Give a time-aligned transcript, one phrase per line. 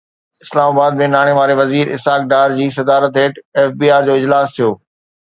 [0.45, 4.17] اسلام آباد ۾ ناڻي واري وزير اسحاق ڊار جي صدارت هيٺ ايف بي آر جو
[4.23, 4.71] اجلاس ٿيو